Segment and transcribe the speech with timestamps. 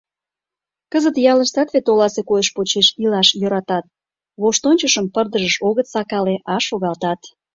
[0.91, 3.85] Кызыт ялыштат вет оласе койыш почеш илаш йӧратат:
[4.41, 7.21] воштончышым пырдыжыш огыт сакалте, а— шогалтат.